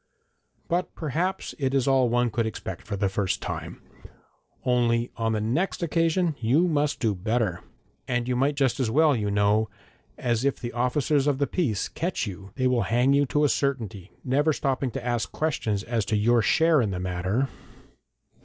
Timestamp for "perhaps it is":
0.95-1.87